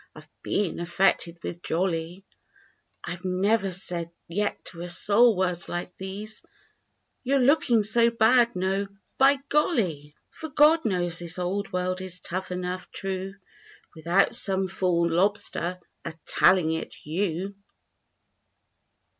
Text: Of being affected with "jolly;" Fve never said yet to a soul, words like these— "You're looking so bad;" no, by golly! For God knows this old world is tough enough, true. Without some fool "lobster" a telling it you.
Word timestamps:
Of 0.15 0.27
being 0.41 0.79
affected 0.79 1.37
with 1.43 1.61
"jolly;" 1.61 2.25
Fve 3.05 3.23
never 3.23 3.71
said 3.71 4.09
yet 4.27 4.65
to 4.65 4.81
a 4.81 4.89
soul, 4.89 5.35
words 5.35 5.69
like 5.69 5.95
these— 5.97 6.41
"You're 7.23 7.37
looking 7.37 7.83
so 7.83 8.09
bad;" 8.09 8.55
no, 8.55 8.87
by 9.19 9.37
golly! 9.49 10.15
For 10.31 10.49
God 10.49 10.85
knows 10.85 11.19
this 11.19 11.37
old 11.37 11.71
world 11.71 12.01
is 12.01 12.19
tough 12.19 12.49
enough, 12.51 12.89
true. 12.89 13.35
Without 13.95 14.33
some 14.33 14.67
fool 14.67 15.07
"lobster" 15.07 15.79
a 16.03 16.15
telling 16.25 16.71
it 16.71 17.05
you. 17.05 17.53